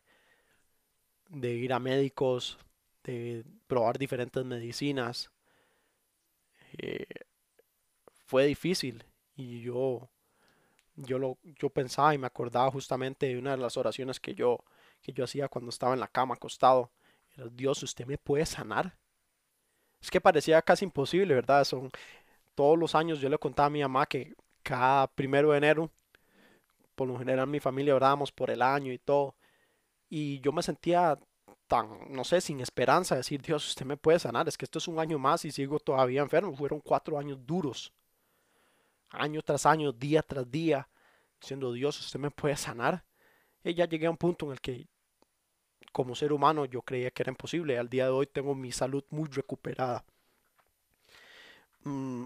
De, 1.29 1.53
ir 1.53 1.71
a 1.71 1.79
médicos, 1.79 2.57
de 3.03 3.45
probar 3.67 3.99
diferentes 3.99 4.43
medicinas. 4.43 5.29
Eh, 6.79 7.05
fue 8.25 8.45
difícil 8.45 9.03
y 9.35 9.61
yo, 9.61 10.09
yo, 10.95 11.19
lo, 11.19 11.37
yo 11.43 11.69
pensaba 11.69 12.15
y 12.15 12.17
me 12.17 12.27
acordaba 12.27 12.71
justamente 12.71 13.27
de 13.27 13.37
una 13.37 13.51
de 13.51 13.57
las 13.57 13.77
oraciones 13.77 14.19
que 14.19 14.33
yo, 14.33 14.63
que 15.01 15.13
yo 15.13 15.23
hacía 15.23 15.47
cuando 15.47 15.69
estaba 15.69 15.93
en 15.93 15.99
la 15.99 16.07
cama 16.07 16.35
acostado. 16.35 16.91
Era, 17.35 17.47
Dios, 17.51 17.81
¿usted 17.83 18.05
me 18.05 18.17
puede 18.17 18.45
sanar? 18.45 18.97
Es 20.01 20.09
que 20.09 20.21
parecía 20.21 20.61
casi 20.61 20.85
imposible, 20.85 21.33
¿verdad? 21.33 21.63
Son 21.63 21.91
todos 22.55 22.77
los 22.77 22.95
años 22.95 23.19
yo 23.19 23.29
le 23.29 23.37
contaba 23.37 23.67
a 23.67 23.69
mi 23.69 23.81
mamá 23.81 24.05
que 24.05 24.33
cada 24.63 25.07
primero 25.07 25.51
de 25.51 25.57
enero, 25.57 25.91
por 26.95 27.07
lo 27.07 27.17
general 27.17 27.47
mi 27.47 27.59
familia 27.59 27.95
orábamos 27.95 28.31
por 28.31 28.49
el 28.51 28.61
año 28.61 28.91
y 28.91 28.99
todo. 28.99 29.35
Y 30.09 30.39
yo 30.41 30.51
me 30.51 30.63
sentía 30.63 31.17
tan, 31.67 32.13
no 32.13 32.23
sé, 32.23 32.41
sin 32.41 32.59
esperanza, 32.59 33.15
decir, 33.15 33.41
Dios, 33.41 33.67
usted 33.67 33.85
me 33.85 33.97
puede 33.97 34.19
sanar, 34.19 34.47
es 34.47 34.57
que 34.57 34.65
esto 34.65 34.79
es 34.79 34.87
un 34.87 34.99
año 34.99 35.17
más 35.17 35.45
y 35.45 35.51
sigo 35.51 35.79
todavía 35.79 36.21
enfermo. 36.21 36.55
Fueron 36.55 36.81
cuatro 36.81 37.17
años 37.17 37.39
duros, 37.45 37.93
año 39.09 39.41
tras 39.41 39.65
año, 39.65 39.91
día 39.91 40.21
tras 40.21 40.49
día, 40.51 40.89
diciendo, 41.39 41.71
Dios, 41.73 41.99
usted 41.99 42.19
me 42.19 42.31
puede 42.31 42.57
sanar. 42.57 43.03
Y 43.63 43.73
ya 43.73 43.85
llegué 43.85 44.07
a 44.07 44.11
un 44.11 44.17
punto 44.17 44.47
en 44.47 44.51
el 44.53 44.61
que 44.61 44.87
como 45.91 46.15
ser 46.15 46.31
humano 46.33 46.65
yo 46.65 46.81
creía 46.81 47.11
que 47.11 47.23
era 47.23 47.31
imposible. 47.31 47.77
Al 47.77 47.89
día 47.89 48.05
de 48.05 48.11
hoy 48.11 48.27
tengo 48.27 48.55
mi 48.55 48.71
salud 48.71 49.03
muy 49.09 49.29
recuperada. 49.29 50.03
Mm, 51.83 52.25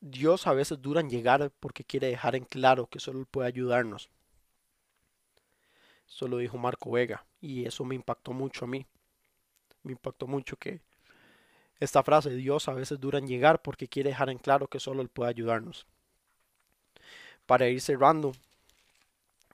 Dios 0.00 0.46
a 0.46 0.52
veces 0.52 0.80
dura 0.80 1.00
en 1.00 1.10
llegar 1.10 1.50
porque 1.60 1.84
quiere 1.84 2.08
dejar 2.08 2.36
en 2.36 2.44
claro 2.44 2.86
que 2.86 3.00
solo 3.00 3.24
puede 3.26 3.48
ayudarnos. 3.48 4.08
Eso 6.08 6.26
lo 6.28 6.38
dijo 6.38 6.56
Marco 6.56 6.90
Vega 6.90 7.24
y 7.40 7.66
eso 7.66 7.84
me 7.84 7.94
impactó 7.94 8.32
mucho 8.32 8.64
a 8.64 8.68
mí. 8.68 8.86
Me 9.82 9.92
impactó 9.92 10.26
mucho 10.26 10.56
que 10.56 10.80
esta 11.80 12.02
frase, 12.02 12.30
Dios 12.30 12.68
a 12.68 12.74
veces 12.74 12.98
dura 12.98 13.18
en 13.18 13.28
llegar 13.28 13.62
porque 13.62 13.88
quiere 13.88 14.10
dejar 14.10 14.30
en 14.30 14.38
claro 14.38 14.68
que 14.68 14.80
solo 14.80 15.02
Él 15.02 15.08
puede 15.08 15.30
ayudarnos. 15.30 15.86
Para 17.46 17.68
ir 17.68 17.80
cerrando, 17.80 18.32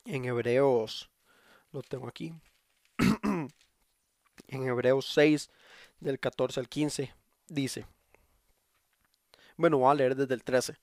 en 0.05 0.25
Hebreos, 0.25 1.09
lo 1.71 1.81
tengo 1.81 2.07
aquí, 2.07 2.33
en 4.47 4.67
Hebreos 4.67 5.11
6, 5.13 5.49
del 5.99 6.19
14 6.19 6.59
al 6.59 6.69
15, 6.69 7.13
dice, 7.47 7.85
bueno, 9.57 9.77
voy 9.77 9.91
a 9.91 9.95
leer 9.95 10.15
desde 10.15 10.33
el 10.33 10.43
13. 10.43 10.75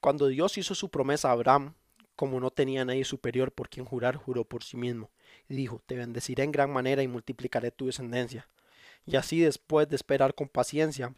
Cuando 0.00 0.28
Dios 0.28 0.56
hizo 0.58 0.74
su 0.74 0.90
promesa 0.90 1.28
a 1.28 1.32
Abraham, 1.32 1.74
como 2.16 2.40
no 2.40 2.50
tenía 2.50 2.84
nadie 2.84 3.04
superior 3.04 3.52
por 3.52 3.68
quien 3.68 3.86
jurar, 3.86 4.16
juró 4.16 4.44
por 4.44 4.62
sí 4.62 4.76
mismo, 4.76 5.10
y 5.48 5.56
dijo, 5.56 5.82
te 5.86 5.96
bendeciré 5.96 6.44
en 6.44 6.52
gran 6.52 6.72
manera 6.72 7.02
y 7.02 7.08
multiplicaré 7.08 7.70
tu 7.70 7.86
descendencia. 7.86 8.48
Y 9.06 9.16
así 9.16 9.40
después 9.40 9.88
de 9.88 9.96
esperar 9.96 10.34
con 10.34 10.48
paciencia, 10.48 11.14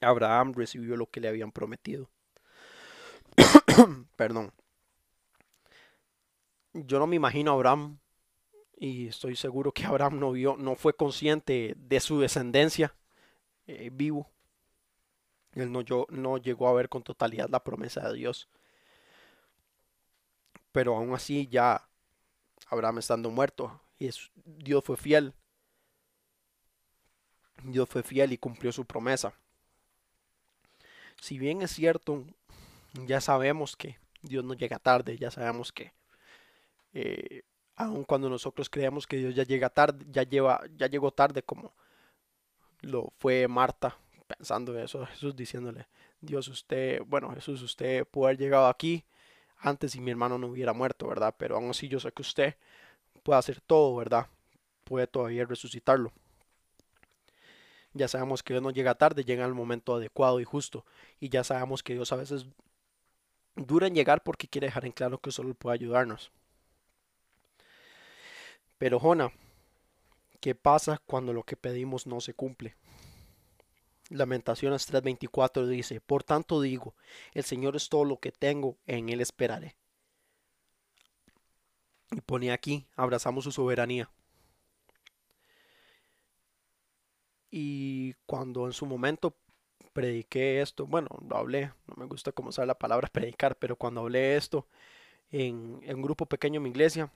Abraham 0.00 0.52
recibió 0.54 0.96
lo 0.96 1.06
que 1.06 1.20
le 1.20 1.28
habían 1.28 1.50
prometido. 1.50 2.08
Perdón. 4.16 4.52
Yo 6.84 6.98
no 6.98 7.06
me 7.06 7.16
imagino 7.16 7.52
a 7.52 7.54
Abraham 7.54 7.98
y 8.76 9.08
estoy 9.08 9.34
seguro 9.34 9.72
que 9.72 9.84
Abraham 9.86 10.20
no 10.20 10.32
vio, 10.32 10.56
no 10.58 10.74
fue 10.74 10.94
consciente 10.94 11.74
de 11.78 12.00
su 12.00 12.20
descendencia 12.20 12.94
eh, 13.66 13.90
vivo. 13.92 14.30
Él 15.54 15.72
no, 15.72 15.80
yo, 15.80 16.06
no 16.10 16.36
llegó 16.36 16.68
a 16.68 16.74
ver 16.74 16.90
con 16.90 17.02
totalidad 17.02 17.48
la 17.48 17.64
promesa 17.64 18.06
de 18.08 18.16
Dios. 18.16 18.48
Pero 20.72 20.96
aún 20.96 21.14
así 21.14 21.48
ya 21.50 21.88
Abraham 22.68 22.98
estando 22.98 23.30
muerto, 23.30 23.80
y 23.98 24.10
Dios 24.44 24.84
fue 24.84 24.98
fiel. 24.98 25.32
Dios 27.64 27.88
fue 27.88 28.02
fiel 28.02 28.34
y 28.34 28.38
cumplió 28.38 28.70
su 28.70 28.84
promesa. 28.84 29.32
Si 31.22 31.38
bien 31.38 31.62
es 31.62 31.70
cierto, 31.70 32.26
ya 33.06 33.22
sabemos 33.22 33.76
que 33.76 33.98
Dios 34.20 34.44
no 34.44 34.52
llega 34.52 34.78
tarde, 34.78 35.16
ya 35.16 35.30
sabemos 35.30 35.72
que 35.72 35.94
eh, 36.98 37.42
aun 37.74 38.04
cuando 38.04 38.30
nosotros 38.30 38.70
creemos 38.70 39.06
que 39.06 39.18
Dios 39.18 39.34
ya 39.34 39.42
llega 39.42 39.68
tarde, 39.68 40.06
ya 40.08 40.22
lleva, 40.22 40.62
ya 40.76 40.86
llegó 40.86 41.10
tarde 41.10 41.42
como 41.42 41.74
lo 42.80 43.12
fue 43.18 43.46
Marta, 43.48 43.98
pensando 44.26 44.78
eso, 44.78 45.04
Jesús 45.04 45.36
diciéndole, 45.36 45.88
Dios 46.22 46.48
usted, 46.48 47.02
bueno 47.06 47.30
Jesús 47.34 47.60
usted 47.60 48.06
puede 48.06 48.28
haber 48.28 48.38
llegado 48.38 48.66
aquí 48.68 49.04
antes 49.58 49.94
y 49.94 50.00
mi 50.00 50.10
hermano 50.10 50.38
no 50.38 50.46
hubiera 50.46 50.72
muerto, 50.72 51.06
¿verdad? 51.06 51.34
Pero 51.36 51.56
aún 51.56 51.68
así 51.68 51.86
yo 51.86 52.00
sé 52.00 52.10
que 52.12 52.22
usted 52.22 52.56
puede 53.22 53.38
hacer 53.38 53.60
todo, 53.60 53.94
¿verdad? 53.94 54.28
Puede 54.84 55.06
todavía 55.06 55.44
resucitarlo. 55.44 56.12
Ya 57.92 58.08
sabemos 58.08 58.42
que 58.42 58.54
Dios 58.54 58.62
no 58.62 58.70
llega 58.70 58.94
tarde, 58.94 59.24
llega 59.24 59.44
el 59.44 59.54
momento 59.54 59.96
adecuado 59.96 60.40
y 60.40 60.44
justo. 60.44 60.86
Y 61.20 61.28
ya 61.28 61.44
sabemos 61.44 61.82
que 61.82 61.94
Dios 61.94 62.12
a 62.12 62.16
veces 62.16 62.46
dura 63.54 63.86
en 63.86 63.94
llegar 63.94 64.22
porque 64.22 64.48
quiere 64.48 64.68
dejar 64.68 64.84
en 64.86 64.92
claro 64.92 65.18
que 65.18 65.30
solo 65.30 65.54
puede 65.54 65.74
ayudarnos. 65.74 66.30
Pero 68.78 69.00
Jona, 69.00 69.32
¿qué 70.40 70.54
pasa 70.54 71.00
cuando 71.06 71.32
lo 71.32 71.42
que 71.42 71.56
pedimos 71.56 72.06
no 72.06 72.20
se 72.20 72.34
cumple? 72.34 72.76
Lamentaciones 74.10 74.86
3:24 74.86 75.66
dice, 75.66 76.00
Por 76.00 76.22
tanto 76.22 76.60
digo, 76.60 76.94
el 77.34 77.44
Señor 77.44 77.76
es 77.76 77.88
todo 77.88 78.04
lo 78.04 78.18
que 78.18 78.32
tengo, 78.32 78.76
en 78.86 79.08
Él 79.08 79.20
esperaré. 79.20 79.76
Y 82.12 82.20
pone 82.20 82.52
aquí, 82.52 82.86
abrazamos 82.96 83.44
su 83.44 83.52
soberanía. 83.52 84.10
Y 87.50 88.14
cuando 88.26 88.66
en 88.66 88.72
su 88.72 88.86
momento 88.86 89.34
prediqué 89.92 90.60
esto, 90.60 90.86
bueno, 90.86 91.08
lo 91.28 91.36
hablé, 91.36 91.72
no 91.86 91.94
me 91.96 92.06
gusta 92.06 92.32
cómo 92.32 92.50
usar 92.50 92.66
la 92.66 92.78
palabra 92.78 93.08
predicar, 93.12 93.56
pero 93.56 93.76
cuando 93.76 94.02
hablé 94.02 94.36
esto 94.36 94.66
en, 95.30 95.80
un 95.88 96.02
grupo 96.02 96.26
pequeño 96.26 96.58
en 96.58 96.64
mi 96.64 96.70
iglesia, 96.70 97.10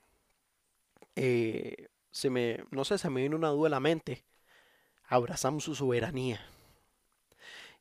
eh, 1.16 1.88
se 2.10 2.30
me, 2.30 2.64
no 2.70 2.84
sé, 2.84 2.98
se 2.98 3.10
me 3.10 3.22
vino 3.22 3.36
una 3.36 3.48
duda 3.48 3.68
a 3.68 3.70
la 3.70 3.80
mente. 3.80 4.24
Abrazamos 5.04 5.64
su 5.64 5.74
soberanía. 5.74 6.40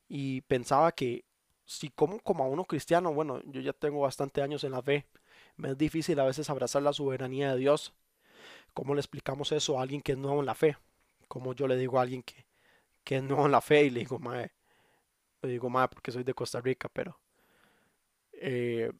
Y 0.08 0.42
pensaba 0.42 0.92
que 0.92 1.26
si 1.66 1.90
como, 1.90 2.20
como 2.20 2.44
a 2.44 2.48
uno 2.48 2.66
cristiano, 2.66 3.14
bueno, 3.14 3.42
yo 3.46 3.62
ya 3.62 3.74
tengo 3.74 4.02
bastante 4.02 4.42
años 4.42 4.64
en 4.64 4.72
la 4.72 4.82
fe, 4.82 5.06
me 5.56 5.70
es 5.72 5.78
difícil 5.78 6.20
a 6.20 6.26
veces 6.26 6.50
abrazar 6.50 6.82
la 6.82 6.94
soberanía 6.94 7.54
de 7.54 7.60
Dios. 7.60 7.94
¿Cómo 8.74 8.96
le 8.96 9.02
explicamos 9.02 9.52
eso 9.52 9.80
a 9.80 9.84
alguien 9.84 10.02
que 10.02 10.14
es 10.14 10.18
nuevo 10.18 10.40
en 10.40 10.48
la 10.48 10.56
fe? 10.56 10.78
Como 11.28 11.54
yo 11.54 11.68
le 11.68 11.78
digo 11.78 12.00
a 12.00 12.04
alguien 12.04 12.24
que, 12.24 12.46
que 13.04 13.18
es 13.18 13.24
nuevo 13.24 13.46
en 13.46 13.52
la 13.52 13.62
fe 13.62 13.84
y 13.86 13.90
le 13.92 14.00
digo, 14.02 14.18
mae, 14.20 14.52
le 15.44 15.50
digo, 15.50 15.70
mae, 15.70 15.88
porque 15.88 16.12
soy 16.12 16.24
de 16.24 16.34
Costa 16.34 16.60
Rica, 16.62 16.90
pero 16.90 17.20
eh, 18.34 18.92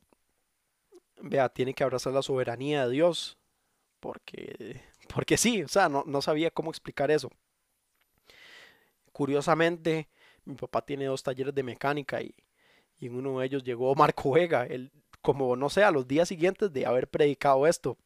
vea, 1.22 1.50
tiene 1.50 1.74
que 1.74 1.84
abrazar 1.84 2.14
la 2.14 2.22
soberanía 2.22 2.86
de 2.86 2.92
Dios, 2.94 3.39
porque, 4.00 4.82
porque 5.14 5.38
sí, 5.38 5.64
o 5.64 5.68
sea, 5.68 5.90
no, 5.90 6.04
no 6.06 6.22
sabía 6.22 6.52
cómo 6.52 6.72
explicar 6.72 7.12
eso. 7.12 7.32
Curiosamente, 9.12 10.08
mi 10.46 10.56
papá 10.56 10.86
tiene 10.86 11.06
dos 11.06 11.24
talleres 11.24 11.54
de 11.54 11.64
mecánica 11.64 12.22
y, 12.22 12.34
y 13.00 13.08
en 13.08 13.16
uno 13.16 13.40
de 13.40 13.46
ellos 13.46 13.64
llegó 13.64 13.94
Marco 13.96 14.32
Vega, 14.32 14.66
él, 14.66 14.92
como 15.22 15.56
no 15.56 15.70
sé, 15.70 15.84
a 15.84 15.92
los 15.92 16.08
días 16.08 16.28
siguientes 16.28 16.72
de 16.72 16.86
haber 16.86 17.08
predicado 17.08 17.68
esto. 17.68 17.98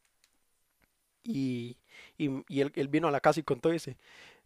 Y, 1.23 1.77
y, 2.17 2.61
él, 2.61 2.87
vino 2.89 3.07
a 3.07 3.11
la 3.11 3.21
casa 3.21 3.39
y 3.39 3.43
contó 3.43 3.69
y 3.69 3.73
dice, 3.73 3.97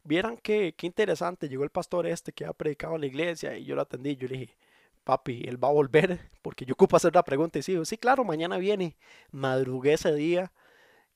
vieran 0.03 0.37
qué, 0.37 0.73
qué 0.77 0.87
interesante, 0.87 1.49
llegó 1.49 1.63
el 1.63 1.69
pastor 1.69 2.05
este 2.07 2.31
que 2.31 2.45
ha 2.45 2.53
predicado 2.53 2.95
en 2.95 3.01
la 3.01 3.07
iglesia 3.07 3.57
y 3.57 3.65
yo 3.65 3.75
lo 3.75 3.81
atendí, 3.81 4.15
yo 4.15 4.27
le 4.27 4.37
dije, 4.37 4.57
papi, 5.03 5.43
él 5.47 5.61
va 5.63 5.69
a 5.69 5.71
volver 5.71 6.19
porque 6.41 6.65
yo 6.65 6.73
ocupo 6.73 6.97
hacer 6.97 7.15
la 7.15 7.23
pregunta 7.23 7.59
y 7.59 7.63
sí, 7.63 7.77
sí, 7.85 7.97
claro, 7.97 8.23
mañana 8.23 8.57
viene. 8.57 8.95
Madrugué 9.31 9.93
ese 9.93 10.13
día 10.13 10.51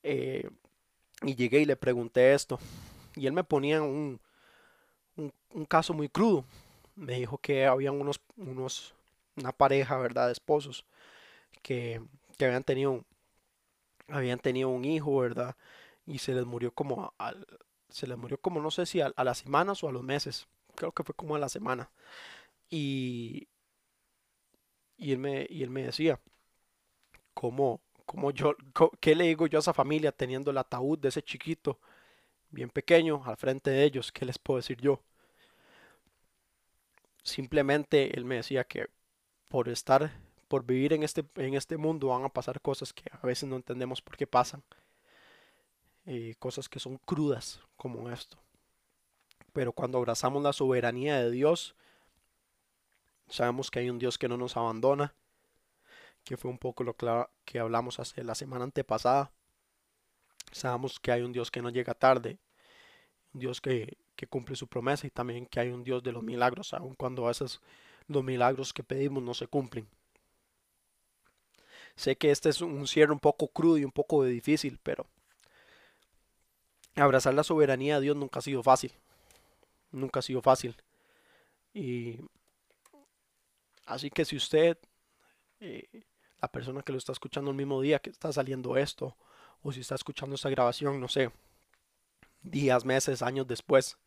eh, 0.04 0.50
y 1.24 1.36
llegué 1.36 1.60
y 1.60 1.66
le 1.66 1.76
pregunté 1.76 2.34
esto 2.34 2.60
y 3.16 3.28
él 3.28 3.34
me 3.34 3.44
ponía 3.44 3.82
un, 3.82 4.20
un, 5.16 5.66
caso 5.66 5.94
muy 5.94 6.10
crudo. 6.10 6.46
Me 6.96 7.14
dijo 7.14 7.38
que 7.38 7.66
habían 7.66 8.00
unos, 8.00 8.22
unos 8.38 8.94
una 9.36 9.52
pareja, 9.52 9.98
¿verdad? 9.98 10.28
De 10.28 10.34
esposos 10.34 10.86
que, 11.62 12.02
habían 12.40 12.64
tenido 12.64 13.06
habían 14.08 14.40
tenido 14.40 14.70
un 14.70 14.84
hijo, 14.86 15.18
¿verdad? 15.20 15.56
Y 16.06 16.18
se 16.20 16.34
les 16.34 16.46
murió 16.46 16.74
como 16.74 17.14
al, 17.18 17.46
se 17.90 18.08
les 18.08 18.18
murió 18.18 18.40
como 18.40 18.62
no 18.62 18.72
sé 18.72 18.86
si 18.86 19.02
a, 19.02 19.14
las 19.16 19.38
semanas 19.40 19.84
o 19.84 19.90
a 19.90 19.92
los 19.92 20.04
meses. 20.04 20.48
Creo 20.76 20.92
que 20.92 21.04
fue 21.04 21.16
como 21.16 21.36
a 21.36 21.40
la 21.40 21.50
semana. 21.50 21.92
Y 22.70 23.48
y 24.98 25.12
él 25.12 25.20
me 25.20 25.48
y 25.50 25.64
él 25.64 25.70
me 25.70 25.84
decía 25.84 26.20
cómo 27.34 27.82
cómo 28.12 28.32
yo 28.32 28.58
qué 29.00 29.16
le 29.16 29.24
digo 29.24 29.48
yo 29.48 29.58
a 29.58 29.62
esa 29.62 29.74
familia 29.74 30.12
teniendo 30.12 30.52
el 30.52 30.58
ataúd 30.58 31.00
de 31.00 31.08
ese 31.08 31.24
chiquito 31.24 31.80
bien 32.50 32.70
pequeño 32.70 33.24
al 33.26 33.38
frente 33.38 33.70
de 33.72 33.86
ellos, 33.86 34.12
¿qué 34.12 34.26
les 34.26 34.38
puedo 34.38 34.58
decir 34.58 34.82
yo? 34.82 35.00
Simplemente 37.24 38.14
él 38.18 38.26
me 38.26 38.36
decía 38.36 38.66
que 38.66 38.90
por 39.48 39.70
estar, 39.70 40.12
por 40.50 40.66
vivir 40.66 40.92
en 40.92 41.04
este, 41.04 41.24
en 41.38 41.54
este 41.54 41.78
mundo 41.78 42.08
van 42.08 42.26
a 42.26 42.30
pasar 42.30 42.60
cosas 42.60 42.92
que 42.92 43.10
a 43.10 43.26
veces 43.26 43.48
no 43.48 43.56
entendemos 43.56 44.02
por 44.02 44.18
qué 44.18 44.28
pasan. 44.28 44.62
Cosas 46.38 46.68
que 46.68 46.82
son 46.82 46.98
crudas 46.98 47.62
como 47.78 48.10
esto. 48.10 48.38
Pero 49.54 49.72
cuando 49.72 50.00
abrazamos 50.00 50.44
la 50.44 50.52
soberanía 50.52 51.18
de 51.18 51.32
Dios, 51.32 51.76
sabemos 53.30 53.72
que 53.72 53.80
hay 53.80 53.90
un 53.90 54.00
Dios 54.00 54.18
que 54.18 54.28
no 54.28 54.36
nos 54.36 54.58
abandona, 54.58 55.14
que 56.24 56.38
fue 56.38 56.52
un 56.52 56.58
poco 56.58 56.84
lo 56.84 56.96
que 57.46 57.60
hablamos 57.60 58.00
hace 58.00 58.24
la 58.24 58.36
semana 58.36 58.64
antepasada. 58.66 59.32
Sabemos 60.52 61.00
que 61.00 61.12
hay 61.12 61.22
un 61.22 61.32
Dios 61.32 61.52
que 61.52 61.62
no 61.62 61.70
llega 61.70 61.94
tarde, 61.94 62.40
un 63.34 63.40
Dios 63.40 63.62
que, 63.62 63.98
que 64.16 64.28
cumple 64.28 64.56
su 64.56 64.68
promesa 64.68 65.08
y 65.08 65.10
también 65.10 65.46
que 65.46 65.60
hay 65.60 65.70
un 65.70 65.84
Dios 65.84 66.04
de 66.04 66.12
los 66.12 66.24
milagros, 66.24 66.74
aun 66.74 66.96
cuando 66.96 67.26
a 67.26 67.30
veces 67.30 67.62
los 68.08 68.24
milagros 68.24 68.74
que 68.74 68.84
pedimos 68.84 69.24
no 69.24 69.34
se 69.34 69.48
cumplen. 69.48 69.88
Sé 71.96 72.16
que 72.16 72.32
este 72.32 72.50
es 72.50 72.62
un 72.62 72.88
cierre 72.88 73.14
un 73.14 73.20
poco 73.20 73.48
crudo 73.48 73.78
y 73.78 73.86
un 73.86 73.92
poco 73.92 74.24
difícil, 74.24 74.80
pero 74.82 75.06
abrazar 76.96 77.34
la 77.34 77.44
soberanía 77.44 77.96
de 77.96 78.02
Dios 78.02 78.16
nunca 78.16 78.40
ha 78.40 78.42
sido 78.42 78.64
fácil. 78.64 78.92
Nunca 79.92 80.20
ha 80.20 80.24
sido 80.24 80.42
fácil. 80.42 80.76
Y 81.74 82.20
así 83.86 84.10
que 84.10 84.26
si 84.26 84.36
usted, 84.36 84.78
eh, 85.60 86.04
la 86.42 86.52
persona 86.52 86.82
que 86.82 86.92
lo 86.92 86.98
está 86.98 87.12
escuchando 87.12 87.52
el 87.52 87.58
mismo 87.58 87.82
día 87.82 88.00
que 88.00 88.10
está 88.10 88.32
saliendo 88.34 88.76
esto, 88.76 89.16
o 89.62 89.72
si 89.72 89.82
está 89.82 89.96
escuchando 89.96 90.36
esta 90.36 90.50
grabación, 90.50 91.00
no 91.00 91.08
sé, 91.08 91.32
días, 92.42 92.84
meses, 92.84 93.22
años 93.22 93.48
después, 93.48 93.98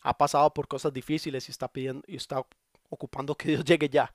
ha 0.00 0.16
pasado 0.16 0.52
por 0.54 0.68
cosas 0.68 0.92
difíciles 0.92 1.48
y 1.48 1.50
está 1.50 1.68
pidiendo 1.68 2.04
y 2.06 2.16
está 2.16 2.46
ocupando 2.88 3.34
que 3.34 3.48
Dios 3.48 3.64
llegue 3.64 3.88
ya. 3.88 4.14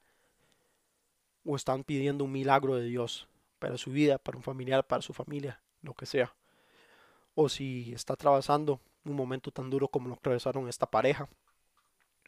O 1.43 1.55
están 1.55 1.83
pidiendo 1.83 2.23
un 2.23 2.31
milagro 2.31 2.75
de 2.75 2.85
Dios 2.85 3.27
para 3.59 3.77
su 3.77 3.91
vida, 3.91 4.17
para 4.17 4.37
un 4.37 4.43
familiar, 4.43 4.85
para 4.85 5.01
su 5.01 5.11
familia, 5.11 5.59
lo 5.81 5.93
que 5.93 6.05
sea. 6.05 6.33
O 7.35 7.49
si 7.49 7.93
está 7.93 8.13
atravesando 8.13 8.79
un 9.03 9.15
momento 9.15 9.51
tan 9.51 9.69
duro 9.69 9.87
como 9.87 10.07
lo 10.07 10.15
atravesaron 10.15 10.69
esta 10.69 10.85
pareja, 10.85 11.27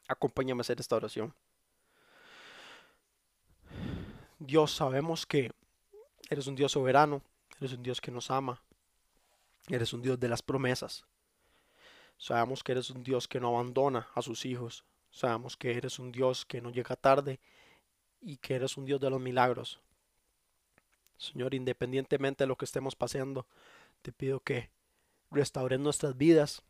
acompáñame 0.07 0.59
a 0.59 0.63
hacer 0.63 0.79
esta 0.79 0.95
oración. 0.95 1.33
Dios, 4.45 4.71
sabemos 4.71 5.25
que 5.25 5.51
eres 6.29 6.47
un 6.47 6.55
Dios 6.55 6.71
soberano, 6.71 7.21
eres 7.59 7.73
un 7.73 7.83
Dios 7.83 8.01
que 8.01 8.11
nos 8.11 8.31
ama, 8.31 8.61
eres 9.69 9.93
un 9.93 10.01
Dios 10.01 10.19
de 10.19 10.27
las 10.27 10.41
promesas. 10.41 11.05
Sabemos 12.17 12.63
que 12.63 12.73
eres 12.73 12.89
un 12.89 13.03
Dios 13.03 13.27
que 13.27 13.39
no 13.39 13.49
abandona 13.49 14.07
a 14.13 14.21
sus 14.21 14.45
hijos, 14.45 14.85
Sabemos 15.13 15.55
que 15.55 15.77
eres 15.77 15.99
un 15.99 16.11
Dios 16.11 16.43
que 16.43 16.59
no 16.59 16.71
llega 16.71 16.95
tarde 16.95 17.39
y 18.19 18.37
que 18.37 18.55
eres 18.55 18.77
un 18.77 18.85
Dios 18.85 18.99
de 18.99 19.11
los 19.11 19.21
milagros. 19.21 19.79
Señor, 21.17 21.53
independientemente 21.53 22.43
de 22.43 22.47
lo 22.47 22.55
que 22.55 22.65
estemos 22.65 22.95
pasando, 22.95 23.45
te 24.01 24.11
pido 24.11 24.39
que 24.39 24.71
restaures 25.29 25.79
nuestras 25.79 26.17
vidas, 26.17 26.63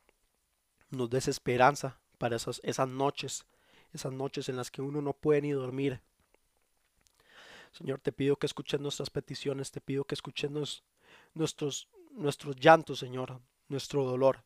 nos 0.90 1.10
des 1.10 1.30
esperanza 1.30 2.02
para 2.18 2.36
esas, 2.36 2.60
esas 2.66 2.90
noches, 2.90 3.46
esas 3.94 4.12
noches 4.12 4.50
en 4.50 4.58
las 4.58 4.70
que 4.70 4.82
uno 4.82 5.02
no 5.02 5.14
puede 5.14 5.42
ni 5.42 5.52
dormir. 5.52 6.02
Señor, 7.74 8.00
te 8.00 8.12
pido 8.12 8.36
que 8.36 8.46
escuches 8.46 8.80
nuestras 8.80 9.10
peticiones, 9.10 9.72
te 9.72 9.82
pido 9.82 10.06
que 10.06 10.14
escuches 10.14 10.52
nuestros, 11.34 11.88
nuestros 12.12 12.56
llantos, 12.56 13.00
Señor, 13.00 13.42
nuestro 13.68 14.04
dolor, 14.06 14.44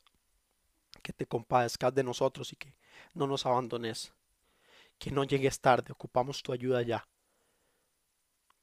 que 1.04 1.12
te 1.12 1.26
compadezcas 1.26 1.94
de 1.94 2.04
nosotros 2.04 2.54
y 2.54 2.56
que 2.56 2.74
no 3.14 3.28
nos 3.28 3.46
abandones. 3.46 4.14
Que 4.98 5.12
no 5.12 5.26
llegues 5.26 5.60
tarde, 5.60 5.92
ocupamos 5.92 6.42
tu 6.42 6.54
ayuda 6.54 6.82
ya. 6.82 7.08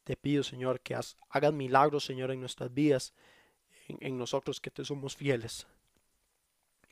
Te 0.02 0.16
pido, 0.16 0.42
Señor, 0.42 0.80
que 0.80 0.94
hagas 0.94 1.52
milagros, 1.52 2.04
Señor, 2.04 2.30
en 2.30 2.40
nuestras 2.40 2.72
vidas, 2.72 3.12
en, 3.88 4.18
nosotros 4.18 4.60
que 4.60 4.70
te 4.70 4.84
somos 4.84 5.14
fieles. 5.14 5.66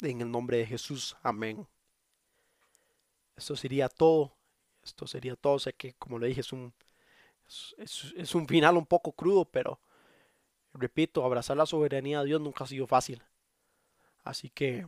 En 0.00 0.20
el 0.20 0.30
nombre 0.30 0.58
de 0.58 0.66
Jesús, 0.66 1.16
amén. 1.22 1.66
Esto 3.35 3.56
sería 3.56 3.88
todo. 3.88 4.37
Esto 4.82 5.06
sería 5.06 5.37
todo. 5.37 5.58
Sé 5.58 5.72
que, 5.72 5.94
como 5.94 6.18
le 6.18 6.28
dije, 6.28 6.40
es 6.40 6.52
un, 6.52 6.72
es 7.79 8.35
un 8.35 8.47
final 8.47 8.77
un 8.77 8.87
poco 8.87 9.12
crudo, 9.12 9.45
pero 9.45 9.81
repito, 10.73 11.25
abrazar 11.25 11.57
la 11.57 11.67
soberanía 11.67 12.21
de 12.21 12.27
Dios 12.27 12.41
nunca 12.41 12.65
ha 12.65 12.67
sido 12.67 12.87
fácil. 12.87 13.23
Así 14.25 14.51
que 14.51 14.87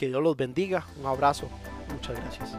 que 0.00 0.08
Dios 0.08 0.22
los 0.22 0.34
bendiga. 0.34 0.86
Un 0.98 1.04
abrazo. 1.04 1.46
Muchas 1.92 2.16
gracias. 2.16 2.56